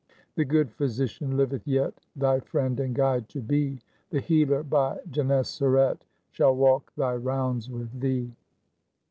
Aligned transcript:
The 0.33 0.45
good 0.45 0.71
physician 0.71 1.37
liveth 1.37 1.67
yet 1.67 1.93
Thy 2.15 2.39
friend 2.39 2.79
and 2.79 2.95
guide 2.95 3.29
to 3.29 3.39
be, 3.39 3.77
The 4.09 4.19
Healer 4.19 4.63
by 4.63 4.97
Gennesaret 5.11 6.03
Shall 6.31 6.55
walk 6.55 6.91
thy 6.95 7.13
rounds 7.15 7.69
with 7.69 7.99
thee.'" 7.99 8.33